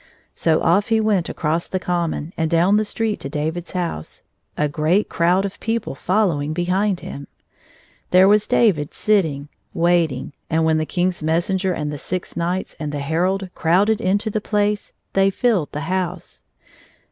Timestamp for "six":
11.99-12.35